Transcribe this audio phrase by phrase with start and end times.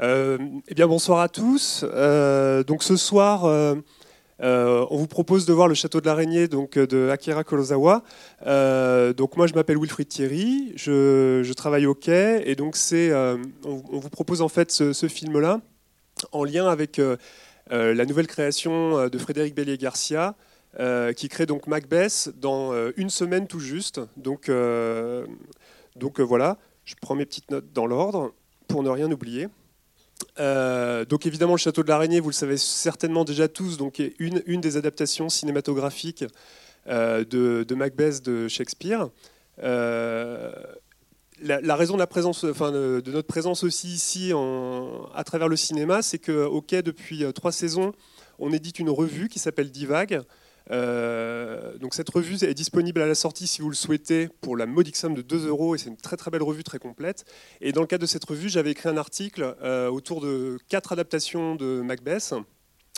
[0.00, 1.82] eh bien, bonsoir à tous.
[1.82, 3.44] donc ce soir,
[4.40, 8.04] on vous propose de voir le château de l'araignée donc de Akira Kurosawa.
[8.46, 14.40] donc moi, je m'appelle Wilfried Thierry, je, travaille au Quai et donc on, vous propose
[14.40, 15.60] en fait ce, film-là
[16.32, 17.00] en lien avec
[17.70, 20.36] la nouvelle création de Frédéric Bellier-Garcia.
[21.16, 24.00] qui crée donc Macbeth dans une semaine tout juste.
[24.16, 24.48] Donc
[26.20, 28.32] voilà, je prends mes petites notes dans l'ordre
[28.68, 29.48] pour ne rien oublier.
[30.38, 34.14] Euh, donc évidemment, le château de l'araignée, vous le savez certainement déjà tous, donc est
[34.18, 36.24] une, des adaptations cinématographiques
[36.88, 39.08] euh, de, Macbeth de Shakespeare.
[39.62, 40.52] Euh,
[41.40, 44.32] la, raison de, notre présence aussi ici
[45.14, 47.92] à travers le cinéma, c'est qu'au Quai, depuis trois saisons,
[48.40, 50.22] on édite une revue qui s'appelle Divague,
[50.70, 54.66] euh, donc cette revue est disponible à la sortie si vous le souhaitez pour la
[54.66, 57.24] modique somme de 2 euros et c'est une très très belle revue très complète.
[57.60, 60.92] Et dans le cadre de cette revue, j'avais écrit un article euh, autour de quatre
[60.92, 62.34] adaptations de Macbeth,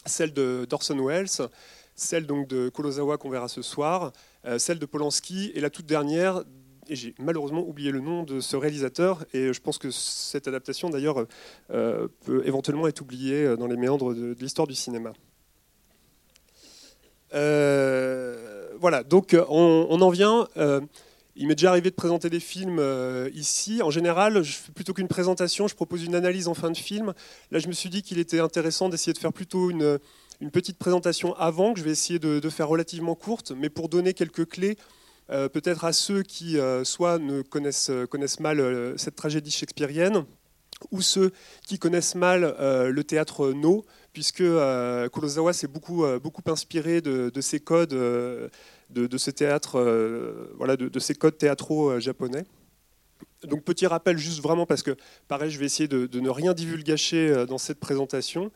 [0.07, 1.49] celle de Dorson Welles,
[1.95, 4.13] celle donc de Kurosawa qu'on verra ce soir,
[4.47, 6.43] euh, celle de Polanski et la toute dernière.
[6.89, 11.25] J'ai malheureusement oublié le nom de ce réalisateur et je pense que cette adaptation d'ailleurs
[11.69, 15.13] peut éventuellement être oubliée dans les méandres de l'histoire du cinéma.
[17.35, 20.49] Euh, voilà, donc euh, on, en vient.
[20.57, 20.81] Euh,
[21.37, 22.83] il m'est déjà arrivé de présenter des films
[23.33, 23.83] ici.
[23.83, 24.43] En général,
[24.75, 27.15] plutôt qu'une présentation, je propose une analyse en fin de film.
[27.51, 29.99] Là, je me suis dit qu'il était intéressant d'essayer de faire plutôt une,
[30.53, 34.49] petite présentation avant, que je vais essayer de, faire relativement courte, mais pour donner quelques
[34.49, 34.77] clés,
[35.29, 40.27] peut-être à ceux qui soit ne connaissent mal cette tragédie shakespearienne,
[40.91, 41.31] ou ceux
[41.67, 47.41] qui connaissent mal le théâtre No, puisque euh, Kurosawa s'est beaucoup, euh, beaucoup inspiré de,
[47.41, 48.49] ces codes, euh,
[48.91, 49.81] de, ce théâtre,
[50.57, 52.45] voilà, de, ces codes théâtraux japonais.
[53.45, 57.47] Donc petit rappel juste vraiment parce que pareil je vais essayer de, ne rien divulgacher
[57.47, 58.51] dans cette présentation.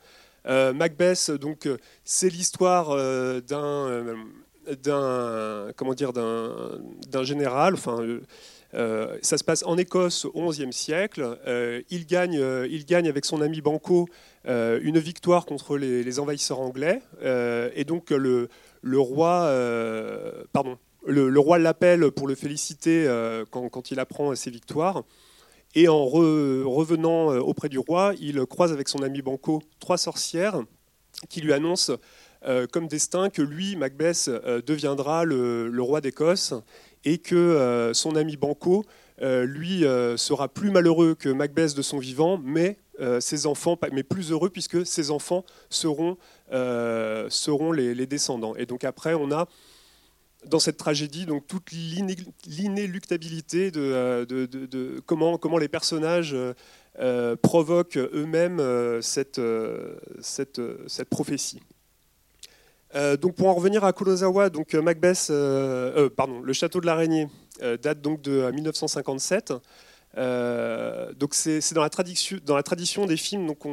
[0.47, 1.69] Macbeth donc
[2.05, 2.91] c'est l'histoire
[3.43, 4.15] d'un
[4.83, 7.77] d'un comment dire d'un général
[8.75, 11.39] euh, ça se passe en Écosse au XIe siècle.
[11.47, 14.09] Euh, il, gagne, euh, il gagne avec son ami Banco
[14.47, 17.01] une victoire contre les, envahisseurs anglais.
[17.23, 18.49] et donc le,
[18.93, 19.51] roi,
[20.53, 20.77] pardon,
[21.07, 23.09] le, roi l'appelle pour le féliciter
[23.51, 25.03] quand, il apprend ses victoires.
[25.75, 30.63] Et en revenant auprès du roi, il croise avec son ami Banco trois sorcières
[31.31, 31.95] qui lui annoncent
[32.71, 34.29] comme destin que lui, Macbeth,
[34.67, 36.53] deviendra le roi d'Écosse
[37.05, 38.85] et que euh, son ami Banco,
[39.23, 42.79] euh, lui, euh, sera plus malheureux que Macbeth de son vivant, mais
[43.19, 46.17] ses enfants, mais plus heureux puisque ses enfants seront,
[47.73, 48.55] les, descendants.
[48.55, 49.49] Et donc après, on a
[50.47, 56.37] dans cette tragédie toute l'inéluctabilité de, comment, les personnages
[57.43, 58.63] provoquent eux-mêmes
[59.03, 59.41] cette
[61.11, 61.61] prophétie.
[62.95, 66.87] Euh, donc pour en revenir à Kurosawa, donc euh, Macbeth, euh, pardon, le château de
[66.87, 67.29] l'araignée
[67.83, 69.53] date donc de 1957.
[71.17, 73.47] donc c'est dans la tradition, des films.
[73.47, 73.65] Donc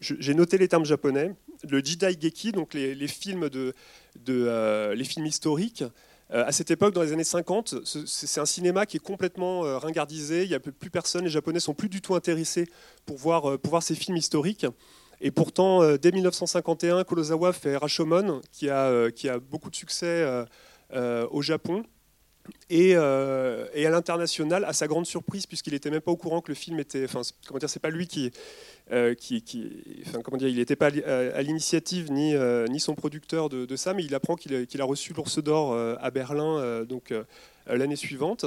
[0.00, 1.34] j'ai noté les termes japonais.
[1.68, 3.74] Le jidai geki, donc les, films de,
[4.94, 5.82] les films historiques.
[6.30, 7.74] à cette époque, dans les années 50,
[8.06, 10.44] c'est un cinéma qui est complètement ringardisé.
[10.44, 11.24] Il n'y a plus personne.
[11.24, 12.68] Les Japonais sont plus du tout intéressés
[13.04, 14.64] pour voir ces films historiques.
[15.20, 19.76] Et pourtant, euh, dès 1951, Kurosawa fait Rashomon, qui a, euh, qui a beaucoup de
[19.76, 20.44] succès
[20.94, 21.84] euh, au Japon.
[22.68, 26.54] Et, à l'international, à sa grande surprise, puisqu'il n'était même pas au courant que le
[26.54, 27.04] film était.
[27.04, 28.32] Enfin, comment dire, c'est pas lui qui,
[29.18, 32.34] qui, qui, enfin, comment dire, il n'était pas à l'initiative ni,
[32.68, 36.84] ni son producteur de, ça, mais il apprend qu'il a reçu l'Ours d'Or à Berlin,
[36.84, 37.14] donc
[37.66, 38.44] l'année suivante.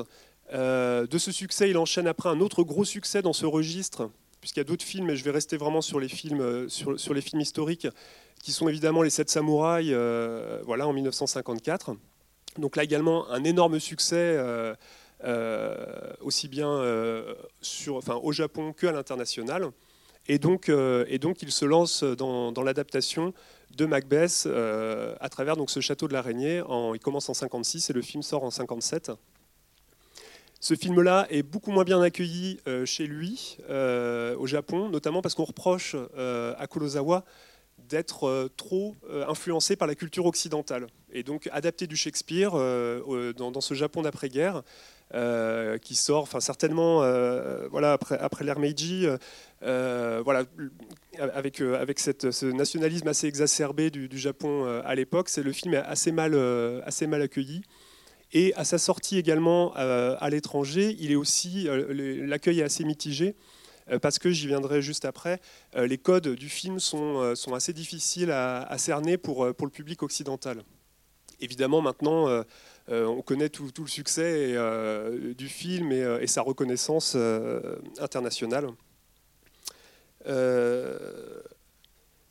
[0.54, 4.12] de ce succès, il enchaîne après un autre gros succès dans ce registre,
[4.48, 7.14] puisqu'il y a d'autres films, et je vais rester vraiment sur les films, euh, sur,
[7.14, 7.86] les films historiques,
[8.42, 11.98] qui sont évidemment Les Sept Samouraïs, euh, voilà, en 1954.
[12.58, 14.74] Donc là également un énorme succès, euh,
[16.22, 16.82] aussi bien
[17.60, 19.70] sur, enfin, au Japon qu'à l'international.
[20.30, 23.34] Et donc, et donc il se lance dans, l'adaptation
[23.76, 24.48] de Macbeth
[25.20, 26.64] à travers donc, ce château de l'araignée.
[26.94, 29.12] il commence en 56 et le film sort en 57.
[30.60, 35.36] Ce film-là est beaucoup moins bien accueilli euh, chez lui, euh, au Japon, notamment parce
[35.36, 37.24] qu'on reproche euh, à Kurosawa
[37.90, 38.96] d'être trop
[39.30, 40.88] influencé par la culture occidentale.
[41.14, 44.64] Et donc adapté du Shakespeare dans, ce Japon d'après-guerre,
[45.82, 46.98] qui sort enfin, certainement
[47.70, 49.08] voilà, après, l'ère Meiji,
[49.62, 50.44] voilà,
[51.34, 56.36] avec, avec ce nationalisme assez exacerbé du, Japon à l'époque, le film est assez mal,
[56.84, 57.62] assez mal accueilli.
[58.34, 62.84] Et à sa sortie également euh, à l'étranger, il est aussi euh, l'accueil est assez
[62.84, 63.36] mitigé.
[64.02, 65.40] parce que j'y viendrai juste après,
[65.74, 70.62] les codes du film sont, sont assez difficiles à, cerner pour, pour le public occidental.
[71.40, 72.44] Évidemment, maintenant,
[72.90, 74.58] on connaît tout, le succès
[75.38, 77.16] du film et sa reconnaissance
[77.98, 78.68] internationale.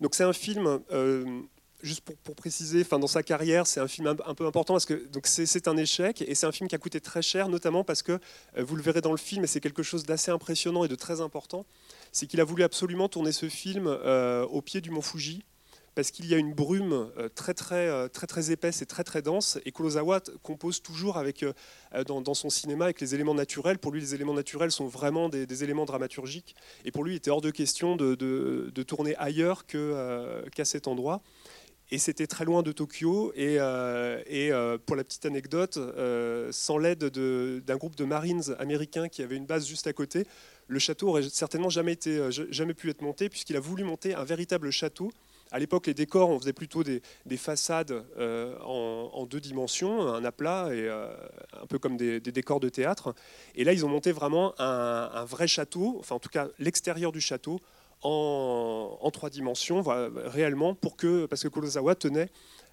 [0.02, 0.82] donc c'est un film
[1.86, 5.68] juste pour, préciser, dans sa carrière, c'est un film un, peu important parce que c'est
[5.68, 8.64] un échec et c'est un film qui a coûté très cher, notamment parce que euh,
[8.64, 11.20] vous le verrez dans le film et c'est quelque chose d'assez impressionnant et de très
[11.20, 11.64] important,
[12.12, 15.44] c'est qu'il a voulu absolument tourner ce film euh, au pied du mont Fuji
[15.94, 19.22] parce qu'il y a une brume euh, très très très très épaisse et très très
[19.22, 21.44] dense et Kurosawa compose toujours avec
[22.06, 23.78] dans, son cinéma avec les éléments naturels.
[23.78, 26.54] Pour lui, les éléments naturels sont vraiment des, éléments dramaturgiques
[26.84, 31.22] et pour lui, il était hors de question de, tourner ailleurs qu'à cet endroit
[31.90, 33.32] et c'était très loin de Tokyo.
[33.34, 39.08] Et, euh, euh, pour la petite anecdote, euh, sans l'aide d'un groupe de Marines américains
[39.08, 40.26] qui avait une base juste à côté,
[40.68, 44.24] le château aurait certainement jamais, été, jamais pu être monté, puisqu'il a voulu monter un
[44.24, 45.12] véritable château.
[45.52, 47.00] À l'époque, les décors, on faisait plutôt des,
[47.36, 48.04] façades
[48.64, 53.14] en, deux dimensions, un aplat, et, un peu comme des, décors de théâtre.
[53.54, 57.12] Et là, ils ont monté vraiment un, un vrai château, enfin en tout cas l'extérieur
[57.12, 57.60] du château,
[58.02, 62.30] en, trois dimensions, réellement, pour que, parce que Kurosawa tenait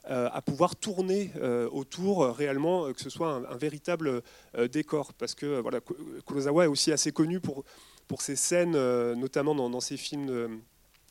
[0.09, 4.21] euh, à pouvoir tourner euh, autour euh, réellement, que ce soit un, véritable
[4.69, 5.13] décor.
[5.13, 5.79] Parce que voilà,
[6.27, 7.63] Kurosawa est aussi assez connu pour,
[8.07, 8.77] pour ses scènes,
[9.13, 10.61] notamment dans, ses films.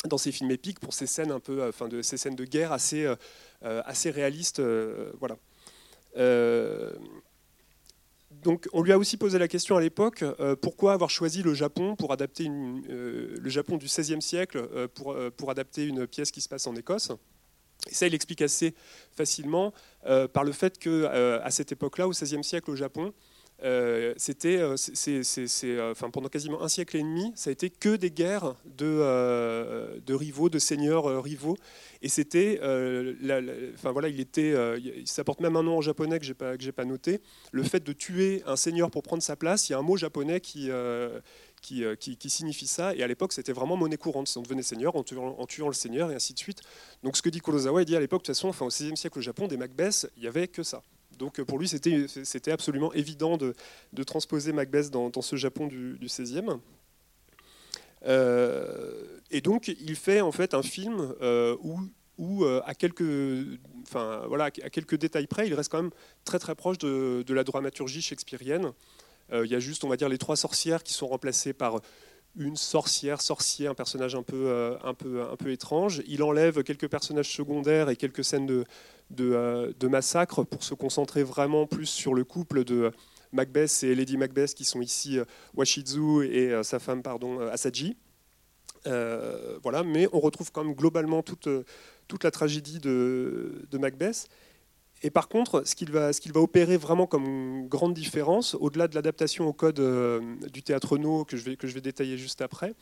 [0.07, 2.73] dans ses films épiques, pour ces scènes un peu, enfin de ces scènes de guerre
[2.73, 3.11] assez,
[3.63, 4.61] assez réalistes,
[5.19, 5.37] voilà
[8.43, 11.55] donc, on lui a aussi posé la question à l'époque euh, pourquoi avoir choisi le
[11.55, 16.41] Japon pour adapter euh, le Japon du XVIe siècle euh, pour, adapter une pièce qui
[16.41, 17.13] se passe en Écosse.
[17.91, 18.75] Et ça, il explique assez
[19.11, 19.73] facilement
[20.33, 21.05] par le fait que
[21.43, 23.13] à cette époque-là, au XVIe siècle au Japon,
[23.65, 24.75] euh, c'était, euh,
[25.65, 30.49] euh, pendant quasiment un siècle et demi, ça a été que des guerres de, rivaux,
[30.49, 31.57] de seigneurs rivaux.
[32.03, 32.59] Et c'était,
[33.75, 34.55] enfin voilà, il était,
[35.05, 37.21] ça porte même un nom en japonais que j'ai pas, pas noté.
[37.53, 39.97] Le fait de tuer un seigneur pour prendre sa place, il y a un mot
[39.97, 40.71] japonais qui
[42.27, 42.95] signifie ça.
[42.97, 44.33] Et à l'époque, c'était vraiment monnaie courante.
[44.37, 46.63] On devenait seigneur en tuant, le seigneur et ainsi de suite.
[47.05, 48.97] Donc ce que dit Kurosawa, il dit à l'époque, de toute façon, enfin, au XVIe
[48.97, 50.83] siècle au Japon, des Macbeth, il y avait que ça.
[51.23, 53.55] Donc pour lui, c'était absolument évident de,
[54.03, 56.59] transposer Macbeth dans, ce Japon du, XVIe.
[58.05, 61.57] Euh, et donc il fait en fait un film euh,
[62.19, 63.05] où, euh, à, quelques,
[63.83, 65.93] enfin, voilà, à quelques détails près, il reste quand même
[66.25, 68.73] très très proche de, de la dramaturgie shakespearienne.
[69.33, 71.81] il y a juste, on va dire, les trois sorcières qui sont remplacées par
[72.37, 76.03] une sorcière, sorcier, un personnage un peu, euh, un, peu, un peu étrange.
[76.07, 78.65] Il enlève quelques personnages secondaires et quelques scènes de,
[79.11, 82.91] de, euh, massacre pour se concentrer vraiment plus sur le couple de
[83.33, 85.25] Macbeth et Lady Macbeth qui sont ici euh,
[85.55, 87.97] Washizu et sa femme pardon, Asaji.
[88.85, 91.49] voilà, mais on retrouve quand même globalement toute,
[92.09, 94.29] toute la tragédie de Macbeth.
[95.03, 99.53] Et par contre, ce qu'il va, opérer vraiment comme grande différence, au-delà de l'adaptation au
[99.53, 100.21] code euh,
[100.53, 102.75] du théâtre No que je vais, détailler juste après,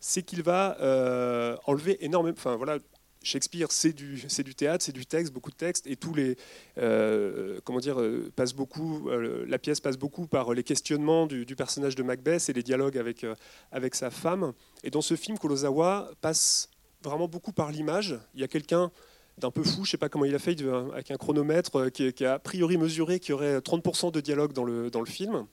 [0.00, 2.34] c'est qu'il va euh, enlever énormément.
[2.36, 2.78] Enfin voilà,
[3.22, 4.26] Shakespeare, c'est du,
[4.56, 6.36] théâtre, c'est du texte, beaucoup de texte, et tous les,
[6.78, 8.00] euh, comment dire,
[8.34, 12.52] passe beaucoup, la pièce passe beaucoup par les questionnements du, du, personnage de Macbeth et
[12.52, 13.24] les dialogues avec,
[13.70, 14.52] avec sa femme.
[14.82, 16.70] Et dans ce film, Kurosawa passe
[17.02, 18.18] vraiment beaucoup par l'image.
[18.34, 18.90] Il y a quelqu'un
[19.38, 20.56] d'un peu fou, je ne sais pas comment il a fait,
[20.92, 24.52] avec un chronomètre euh, qui, a a priori mesuré qu'il y aurait 30% de dialogue
[24.52, 25.46] dans le, dans le film.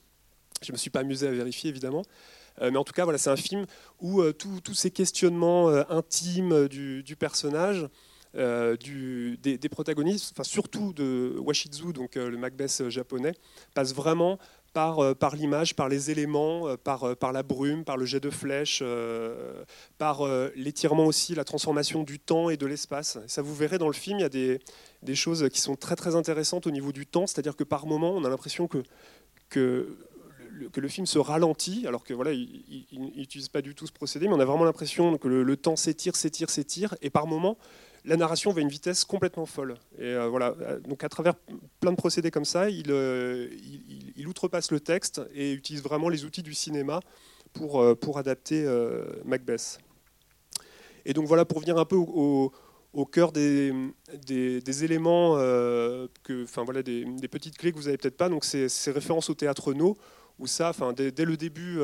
[0.62, 2.02] Je ne me suis pas amusé à vérifier, évidemment.
[2.62, 3.66] Euh, mais en tout cas, voilà, c'est un film
[4.00, 7.86] où euh, tous ces questionnements intimes du, personnage,
[8.80, 13.34] du, des, des, protagonistes, enfin surtout de Washizu, donc le Macbeth japonais,
[13.74, 14.38] passent vraiment
[14.74, 18.04] par, euh, par l'image, par les éléments, euh, par, euh, par la brume, par le
[18.04, 18.82] jet de flèche,
[19.96, 20.22] par
[20.56, 23.18] l'étirement aussi, la transformation du temps et de l'espace.
[23.26, 26.16] Ça, vous verrez dans le film, il y a des, choses qui sont très très
[26.16, 28.82] intéressantes au niveau du temps, c'est-à-dire que par moment, on a l'impression que,
[29.54, 34.34] le, film se ralentit, alors que voilà, il n'utilise pas du tout ce procédé, mais
[34.34, 37.56] on a vraiment l'impression que le temps s'étire, s'étire, s'étire, et par moment,
[38.04, 39.74] la narration va à une vitesse complètement folle.
[39.98, 40.54] Et euh, voilà,
[40.86, 41.34] donc à travers
[41.80, 43.48] plein de procédés comme ça, euh,
[44.16, 47.00] il, outrepasse le texte et utilise vraiment les outils du cinéma
[47.52, 48.66] pour, euh, adapter
[49.24, 49.78] Macbeth.
[51.04, 52.52] Et donc voilà, pour venir un peu au,
[53.10, 53.72] cœur des,
[54.84, 59.30] éléments, enfin voilà, des, petites clés que vous n'avez peut-être pas, donc c'est ces références
[59.30, 59.96] au théâtre No,
[60.38, 61.80] où ça, enfin dès, dès le début,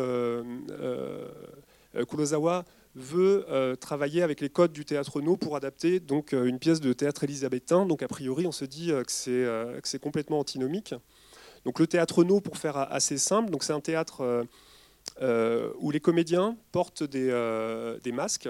[2.08, 6.58] Kurosawa veut euh, travailler avec les codes du théâtre No pour adapter donc euh, une
[6.58, 7.86] pièce de théâtre élisabétain.
[7.86, 9.02] Donc a priori, on se dit euh,
[9.80, 10.94] que c'est complètement antinomique.
[11.64, 14.46] Donc le théâtre No, pour faire assez simple, donc c'est un théâtre
[15.78, 18.48] où les comédiens portent des, des masques.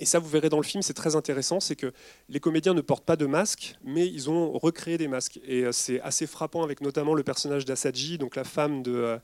[0.00, 1.92] Et ça, vous verrez dans le film, c'est très intéressant, c'est que
[2.30, 5.38] les comédiens ne portent pas de masque, mais ils ont recréé des masques.
[5.46, 9.20] Et c'est assez frappant avec notamment le personnage d'Asaji, donc la femme de,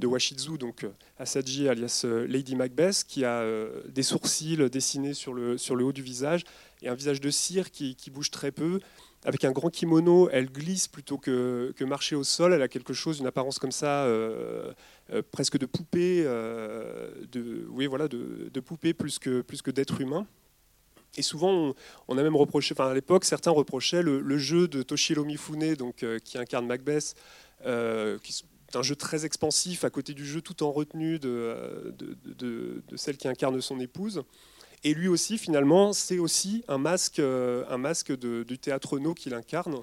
[0.00, 0.86] de Washizu, donc
[1.18, 3.44] Asaji alias Lady Macbeth, qui a
[3.88, 6.44] des sourcils dessinés sur le, sur le haut du visage
[6.82, 8.80] et un visage de cire qui, qui bouge très peu,
[9.24, 12.54] avec un grand kimono, elle glisse plutôt que, que, marcher au sol.
[12.54, 14.72] Elle a quelque chose, une apparence comme ça, euh,
[15.12, 19.70] euh, presque de poupée, euh, de, oui, voilà, de, de, poupée plus que, plus que
[19.70, 20.26] d'être humain.
[21.16, 21.74] Et souvent,
[22.08, 26.04] on, a même reproché, enfin à l'époque, certains reprochaient le, jeu de Toshiro Mifune, donc,
[26.24, 27.14] qui incarne Macbeth,
[27.62, 28.44] qui est
[28.76, 33.28] un jeu très expansif à côté du jeu tout en retenue de, de, celle qui
[33.28, 34.22] incarne son épouse.
[34.82, 39.34] Et lui aussi, finalement, c'est aussi un masque, euh, un masque du théâtre no qu'il
[39.34, 39.82] incarne.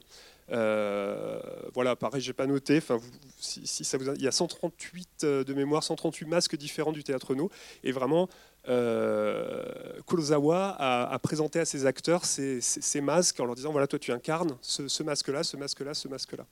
[0.52, 1.40] Euh,
[1.74, 2.78] voilà, pareil, j'ai pas noté.
[2.78, 3.00] Enfin,
[3.40, 7.36] si, ça vous, il y a 138 euh, de mémoire, 138 masques différents du théâtre
[7.36, 7.52] no,
[7.84, 8.30] et vraiment,
[8.68, 9.64] euh,
[10.08, 14.58] Kurosawa a, présenté à ses acteurs ces, masques en leur disant voilà, toi tu incarnes
[14.62, 16.46] ce, masque-là, ce masque-là, ce masque-là.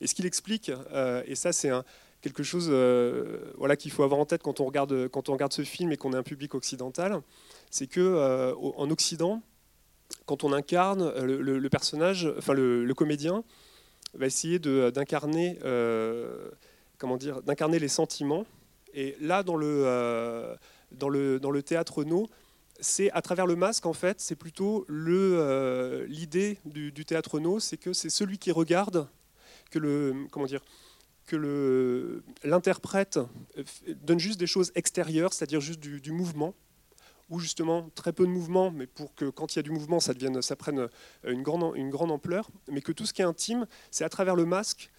[0.00, 0.70] Et ce qu'il explique,
[1.26, 1.70] et ça c'est
[2.22, 2.70] quelque chose
[3.56, 5.96] voilà, qu'il faut avoir en tête quand on regarde, quand on regarde ce film et
[5.96, 7.22] qu'on est un public occidental,
[7.70, 9.42] c'est que euh, en Occident,
[10.26, 13.44] quand on incarne euh, le, personnage, enfin le, comédien
[14.14, 16.50] va essayer d'incarner, euh,
[16.98, 18.44] comment dire, d'incarner les sentiments.
[18.92, 20.56] Et là, dans le,
[20.92, 22.28] dans le, théâtre no,
[22.80, 27.92] c'est à travers le masque, en fait, c'est plutôt l'idée du, théâtre no, c'est que
[27.92, 29.08] c'est celui qui regarde
[29.70, 29.78] que
[32.42, 33.20] l'interprète
[34.02, 36.54] donne juste des choses extérieures, c'est-à-dire juste du mouvement,
[37.30, 40.00] ou justement très peu de mouvement, mais pour que quand il y a du mouvement,
[40.00, 40.12] ça,
[40.56, 40.88] prenne euh,
[41.24, 44.90] une grande ampleur, mais que tout ce qui est intime, c'est à travers le masque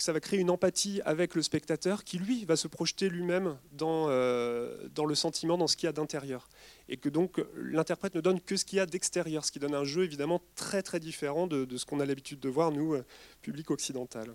[0.00, 3.58] que ça va créer une empathie avec le spectateur qui, lui, va se projeter lui-même
[3.72, 6.48] dans, euh, dans le sentiment, dans ce qu'il y a d'intérieur.
[6.88, 9.74] Et que donc l'interprète ne donne que ce qu'il y a d'extérieur, ce qui donne
[9.74, 13.04] un jeu évidemment très très différent de, ce qu'on a l'habitude de voir, nous, euh,
[13.42, 14.34] public occidental.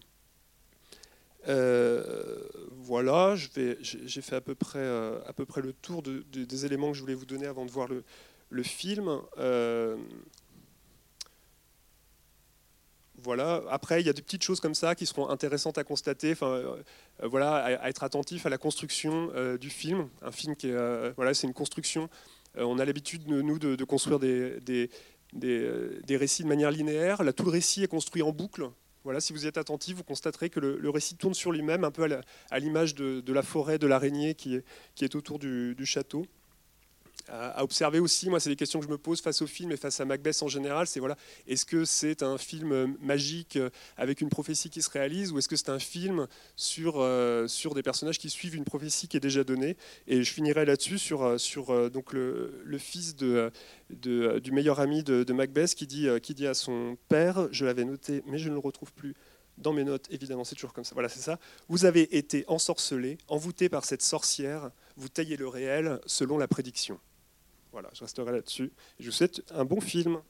[1.47, 4.87] Euh, voilà, j'ai fait à peu, près,
[5.25, 7.87] à peu près le tour des éléments que je voulais vous donner avant de voir
[7.87, 9.19] le, film.
[9.39, 9.97] Euh,
[13.25, 13.63] voilà.
[13.69, 16.31] Après, il y a des petites choses comme ça qui seront intéressantes à constater.
[16.31, 16.63] Enfin,
[17.23, 20.07] voilà, à, être attentif à la construction du film.
[20.21, 22.09] Un film qui est, voilà, c'est une construction.
[22.55, 24.89] on a l'habitude nous de, construire des,
[26.09, 27.23] récits de manière linéaire.
[27.23, 28.69] Là, tout le récit est construit en boucle.
[29.03, 32.07] Voilà, si vous êtes attentif, vous constaterez que le, récit tourne sur lui-même, un peu
[32.51, 34.55] à l'image de, la forêt de l'araignée qui
[35.01, 36.25] est autour du château
[37.29, 39.77] à observer aussi, moi c'est des questions que je me pose face au film et
[39.77, 41.17] face à Macbeth en général, c'est voilà,
[41.47, 45.47] est-ce que c'est un film magique euh, avec une prophétie qui se réalise ou est-ce
[45.47, 49.21] que c'est un film sur, euh, sur des personnages qui suivent une prophétie qui est
[49.21, 49.77] déjà donnée?
[50.07, 53.51] Et je finirai là-dessus sur, euh, sur donc le, fils de,
[53.89, 57.85] du meilleur ami de, de, Macbeth qui dit, qui dit à son père, je l'avais
[57.85, 59.15] noté mais je ne le retrouve plus
[59.57, 60.93] dans mes notes, évidemment, c'est toujours comme ça.
[60.93, 61.39] Voilà, c'est ça.
[61.69, 66.99] Vous avez été ensorcelé, envoûté par cette sorcière, vous taillez le réel selon la prédiction.
[67.75, 68.71] Voilà, je resterai là-dessus.
[69.01, 70.21] Je vous souhaite un bon film.